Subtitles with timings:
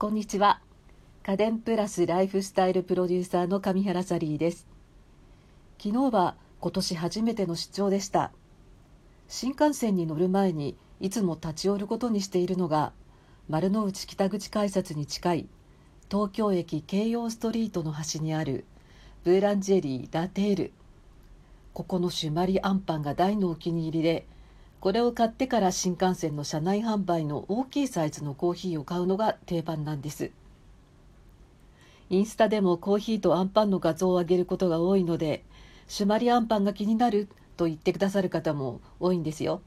[0.00, 0.62] こんにちは。
[1.22, 4.66] 家電プラスライフスタイルプロデューサーの上原サリーです。
[5.78, 8.32] 昨日は今年初めての出張でした。
[9.28, 12.94] 新幹線に乗る前にいつも立ち寄ることにしているのが
[13.50, 15.48] 丸の内北口改札に近い
[16.10, 18.64] 東京駅京葉ストリートの端にある
[19.22, 20.72] ブーランジェリーラテール。
[21.74, 24.26] ここのシュマリアンパンが大のお気に入りで
[24.80, 30.30] これを買ってから新幹線の車内販売の大きいサイズのコーヒーを買うのが定番なんです。
[32.08, 35.44] インスタでもコーヒーとアンパンの画像を上げることが多いので
[35.86, 39.60] シュマリアンパンが気になると言ってくださる方も多いんですよ。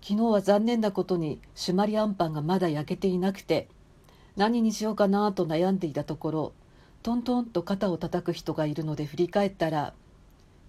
[0.00, 3.68] 昨日は残念なことにシュマリアンパンがまだ焼けていなくて
[4.36, 6.52] 何にしようかなと悩んでいたところ
[7.02, 9.92] トントンと肩を叩く人がいるので振り返ったら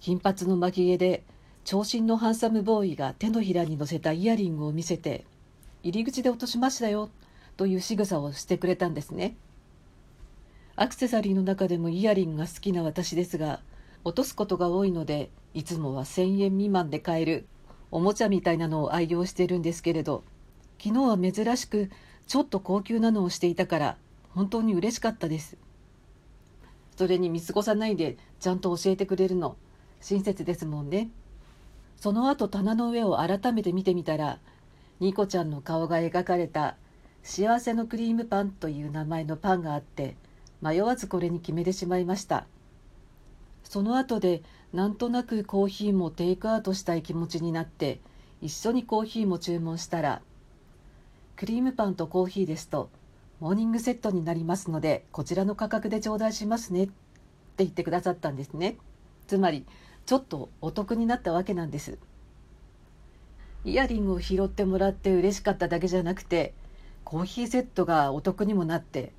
[0.02, 1.23] 金髪の巻き毛で
[1.66, 5.26] 長身のハンサムボーイが手のひらに乗せたイヤリングを見せて
[5.82, 7.10] 入り口で落としましたよ
[7.58, 9.36] という仕草をしてくれたんですね。
[10.76, 13.62] アクセサリーの中でもイヤリングが好きな私ですが
[14.04, 17.48] 落とすことが多いのでいつもは1,000円未満で買える
[17.89, 20.23] おもちゃみたいなのを愛用してるんですけれど
[20.78, 21.89] 昨日は珍しく
[22.28, 23.98] ちょっと高級なのをしていたから
[24.30, 25.58] 本当に嬉しかったです。
[26.95, 29.58] それに見過ごさないでちゃんと教えてくれるの
[30.02, 31.09] 親切ですもんね。
[32.06, 34.38] その後棚の上を改めて見てみたら
[35.00, 36.78] ニコちゃんの顔が描かれた
[37.25, 40.16] 「幸せのクリームパン」という名前のパンがあって
[40.61, 42.45] 迷わずこれに決めてしまいました。
[43.64, 48.00] その後でなんとなくコーヒーもテイクアウトしたい気持ちになって
[48.39, 50.22] 一緒にコーヒーも注文したら
[51.36, 52.92] 「クリームパンとコーヒーですと
[53.39, 56.94] モーニングセットになりますのでこちらの価格で頂戴しますね」って
[57.64, 58.78] 言ってくださったんですね。
[59.26, 59.66] つまり
[60.06, 61.98] ちょっとお得になったわけなんです。
[63.64, 66.53] イヤリングを拾ってもらって嬉しかっただけじゃなくて
[67.03, 69.11] コーヒーセットがお得にもなって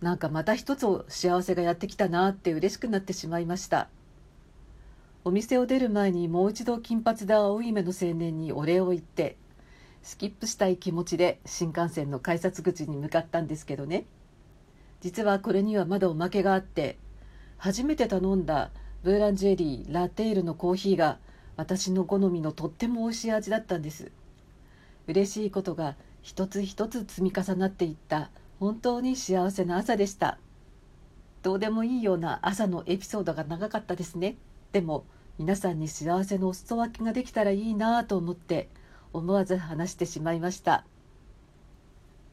[0.00, 3.88] なんかまた一つ幸せがやってきたなって嬉しくなってしまいました。
[5.24, 9.36] お店を出る前にもう一度金髪で青い目の青年にお礼を言って
[10.02, 14.06] スキップしたい気持ちで新幹線の改札口に向かったんですけどね。
[15.00, 16.98] 実はこれにはまだおまけがあって
[17.56, 21.18] 初めて頼んだブーランジェリーラテールのコーヒーが
[21.56, 24.12] 私の好みのとっても美味しい味だったんです。
[25.08, 28.30] 嬉しいことが一つ一つ積み重なっていった
[28.60, 30.38] 本当に幸せな朝でした。
[31.42, 34.36] どうでもいいような朝のエピソードが長かったですね。
[34.70, 35.04] でも
[35.36, 38.68] 皆さんに幸せのお裾分けができたらいいなと思って
[39.12, 40.84] 思わず話してしまいました。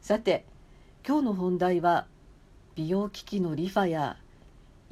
[0.00, 0.46] さて
[1.04, 2.06] 今日の本題は
[2.76, 4.16] 美容機器のリファや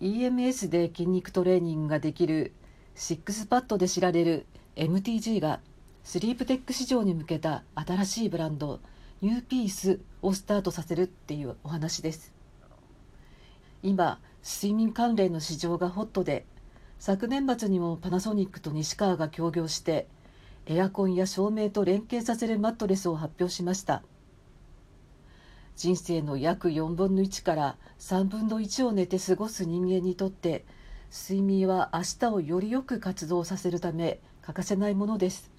[0.00, 2.52] EMS で筋肉トレーニングができる
[2.94, 5.60] シックスパッドで知られる MTG が
[6.04, 8.80] スリープテック市場に向けた新しいブランド
[9.22, 12.32] ニューピースをスタートさせるっていうお話です。
[13.82, 16.46] 今睡眠関連の市場がホットで
[17.00, 20.06] 昨年末にもパナソニックと西川が協業して
[20.66, 24.02] エアコンや照明と連携させるマットレスを発表しました。
[25.78, 30.64] 人生の約4分の1から3分の1を寝て過ごす人間にとって
[31.12, 35.52] 睡眠は明日をよりよく活動させるため欠かせないものです。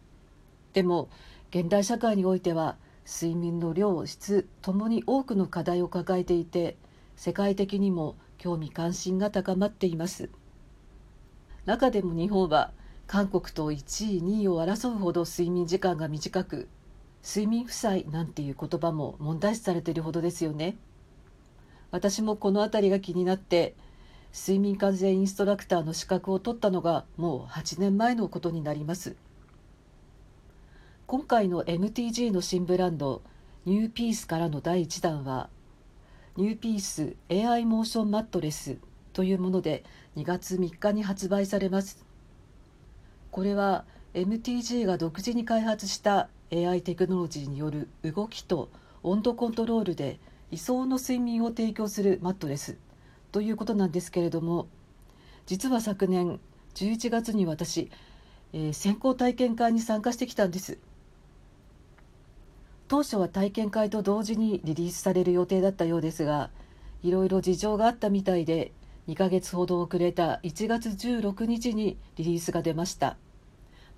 [0.74, 1.08] でも
[1.52, 2.76] 現代社会においては
[3.08, 6.76] 睡眠の量質ともに多くの課題を抱えていて
[7.16, 10.30] 世界的にも興味関心が高まっています。
[11.64, 12.74] 中でも日本は
[13.08, 16.68] 韓国と1位2位を争うほど睡眠時間が短く
[17.24, 20.78] 睡眠負債なんていう言葉も問題視されているほどですよね。
[21.92, 23.76] 私もこの辺りが気になって
[24.34, 29.16] 睡眠完全インストラクターの資格を取ったのがもう8年前のことになります。
[31.08, 33.24] 今回の MTG の新ブランド
[33.66, 35.50] ニューピースからの第1弾は
[36.38, 38.78] ニューピース AI モーションマットレス
[39.14, 39.84] というもので
[40.16, 42.06] 2月3日に発売されます。
[43.32, 48.70] これは MTG が独自に開発した AI テクノロジーによる動きと
[49.04, 50.20] 温度コントロールで
[50.52, 52.78] 理想の睡眠を提供するマットレス
[53.32, 54.68] ということなんですけれども
[55.46, 56.40] 実は昨年
[56.76, 57.92] 11月に私、
[58.54, 60.80] えー、先行体験会に参加してきたんです
[62.88, 66.50] 当初は体験会と同時にリリースされる予定だったようですが
[67.04, 68.72] いろいろ事情があったみたいで
[69.08, 73.18] 2ヶ月ほど遅れた1月16日にリリースが出ました。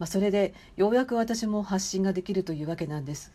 [0.02, 3.32] まあ、それでようやく私も発信ができるというわけなんです。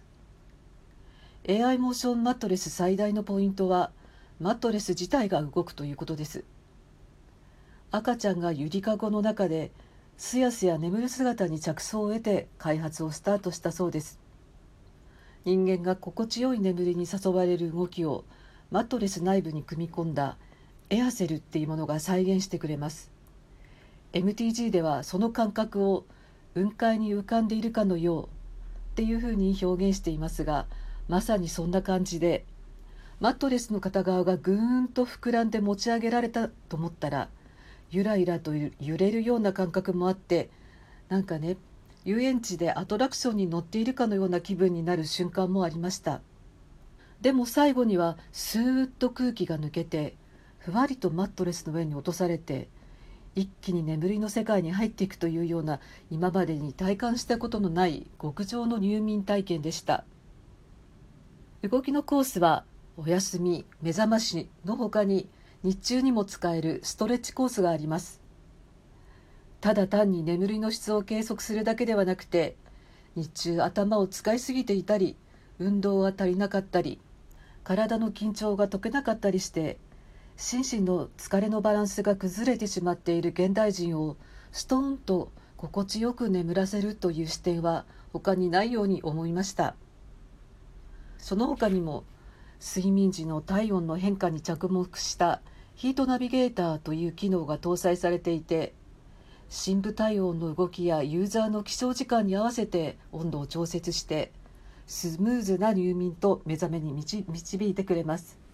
[1.48, 3.92] AI モーションマットレス最大のポイントは
[4.40, 6.42] マットレス自体が動くということです。
[7.92, 9.70] 赤ちゃんがゆりかごの中で
[10.16, 14.18] すやすや眠る姿に着想を得て開発をスタートしたそうです。
[15.44, 18.24] 人間が心地よい眠りに誘われる動きを
[18.72, 20.36] マットレス内部に組み込んだ
[20.90, 23.12] エアセルっていうものが再現してくれます。
[24.14, 26.04] MTG ではその感覚を
[26.56, 28.29] 雲海に浮かんでいるかのようっ
[28.94, 30.64] ていうふうに表現していますが
[31.06, 32.47] まさにそんな感じで
[33.20, 37.29] マットレスの片側がぐーんと膨らんで持ち上げられたと思ったら
[37.91, 40.49] ゆらゆらと揺れるような感覚もあって
[41.11, 41.58] なんかね
[42.06, 46.23] 遊園地でアトラクションに乗っているかのような気分になる瞬間もありました。
[47.20, 50.14] でも最後にはスーッと空気が抜けて
[50.59, 52.69] ふわりとマットレスの上に落とされて
[53.37, 55.79] 一気に眠りの世界に入っていくというような
[56.11, 60.05] 今までに体感したことのない極上の入眠体験でした。
[61.62, 62.65] 動きのコースは
[62.97, 65.29] お休み目覚ましの他に
[65.62, 68.23] 日中にも使えるストレッチコースがあります。
[69.61, 72.56] ただ単に眠りの質を計測するだけではなくて
[73.17, 75.17] 日中頭を使いすぎていたり
[75.59, 77.00] 運動が足りなかったり
[77.65, 79.79] 体の緊張が解けなかったりして
[80.37, 84.17] 心身の疲れのバランスが崩れてしまっている現代人を
[84.53, 89.75] ストーンと心地よく眠らせるという視点は他にないように思いました。
[91.19, 92.05] その他にも
[92.61, 95.41] 睡眠時の体温の変化に着目した
[95.75, 98.75] ヒートナビゲーターという機能が搭載されていて
[99.49, 104.33] 深部体温の動きやユーザーの起床時間に合わせて温度を調節して
[104.87, 107.25] スムーズな入眠と目覚めに導
[107.71, 108.45] いてくれます。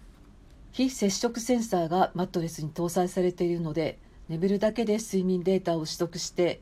[0.73, 6.61] 非接触センサーがマットレスに搭載されているので眠るだけで睡眠データを取得して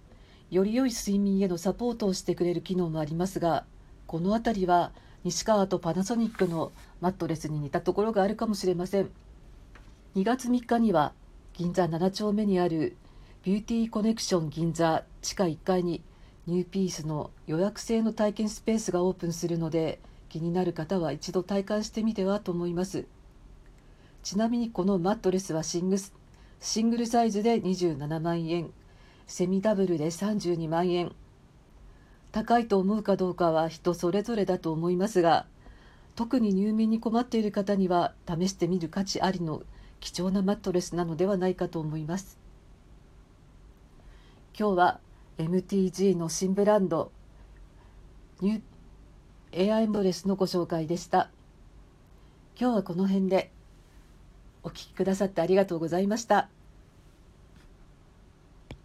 [0.50, 3.66] より良い睡眠へのサポートをしてくれる機能もありますが
[4.08, 4.92] この辺りは
[5.24, 9.10] 西川とパナソニックのマットレスに似たところがあるかもしれません。
[10.16, 11.13] 2月3日には
[11.54, 12.98] 銀座7丁目にある
[13.44, 16.02] ビューティーコネクション銀座地下1階に
[16.48, 23.06] ニューピースの予約制の体験スペースがオープンするので気になる方は一度体感してみてはと思います。
[24.24, 26.14] ちなみにこのマットレスはシングス
[26.60, 28.72] シングルサイズで27万円
[29.26, 31.12] セミダブルで32万円。
[32.32, 35.46] 高いと思うかどうかは人それぞれだと思いますが
[36.16, 39.64] 特に入眠に困っている方には試してみる価値ありの
[40.00, 42.40] 貴重なマットレスなのではないかと思います。
[44.58, 45.00] 今日は
[45.38, 47.12] MTG の新ブランド
[48.42, 48.62] ニュー
[49.54, 51.30] エアエンドレスのご紹介でした。
[52.60, 53.52] 今日はこの辺で。
[54.63, 56.50] お聴きくださってありがとうございました。